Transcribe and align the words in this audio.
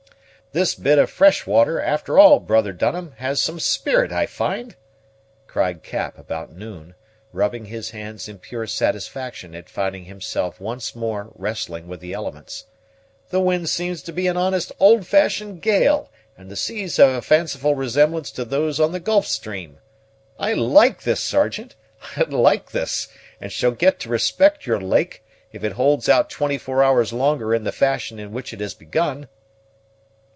"This 0.53 0.75
bit 0.75 0.99
of 0.99 1.09
fresh 1.09 1.47
water, 1.47 1.79
after 1.79 2.19
all, 2.19 2.41
brother 2.41 2.73
Dunham, 2.73 3.13
has 3.19 3.39
some 3.41 3.57
spirit, 3.57 4.11
I 4.11 4.25
find," 4.25 4.75
cried 5.47 5.81
Cap 5.81 6.17
about 6.17 6.51
noon, 6.51 6.93
rubbing 7.31 7.63
his 7.67 7.91
hands 7.91 8.27
in 8.27 8.37
pure 8.37 8.67
satisfaction 8.67 9.55
at 9.55 9.69
finding 9.69 10.03
himself 10.03 10.59
once 10.59 10.93
more 10.93 11.31
wrestling 11.35 11.87
with 11.87 12.01
the 12.01 12.11
elements. 12.11 12.65
"The 13.29 13.39
wind 13.39 13.69
seems 13.69 14.01
to 14.03 14.11
be 14.11 14.27
an 14.27 14.35
honest 14.35 14.73
old 14.77 15.07
fashioned 15.07 15.61
gale, 15.61 16.11
and 16.37 16.51
the 16.51 16.57
seas 16.57 16.97
have 16.97 17.11
a 17.11 17.21
fanciful 17.21 17.75
resemblance 17.75 18.29
to 18.31 18.43
those 18.43 18.77
of 18.77 18.91
the 18.91 18.99
Gulf 18.99 19.25
Stream. 19.27 19.77
I 20.37 20.51
like 20.51 21.03
this, 21.03 21.21
Sergeant, 21.21 21.75
I 22.17 22.23
like 22.23 22.71
this, 22.71 23.07
and 23.39 23.53
shall 23.53 23.71
get 23.71 24.01
to 24.01 24.09
respect 24.09 24.65
your 24.67 24.81
lake, 24.81 25.23
if 25.53 25.63
it 25.63 25.71
hold 25.71 26.09
out 26.09 26.29
twenty 26.29 26.57
four 26.57 26.83
hours 26.83 27.13
longer 27.13 27.55
in 27.55 27.63
the 27.63 27.71
fashion 27.71 28.19
in 28.19 28.33
which 28.33 28.51
it 28.51 28.59
has 28.59 28.73
begun." 28.73 29.29